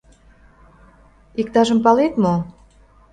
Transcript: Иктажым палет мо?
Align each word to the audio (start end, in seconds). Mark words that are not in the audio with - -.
Иктажым 1.39 1.79
палет 1.85 2.13
мо? 2.23 2.35